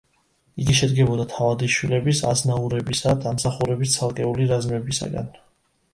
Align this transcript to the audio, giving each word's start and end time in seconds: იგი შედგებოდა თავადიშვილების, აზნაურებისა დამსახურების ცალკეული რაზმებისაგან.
იგი 0.61 0.75
შედგებოდა 0.79 1.25
თავადიშვილების, 1.33 2.21
აზნაურებისა 2.31 3.15
დამსახურების 3.27 3.95
ცალკეული 3.99 4.49
რაზმებისაგან. 4.53 5.33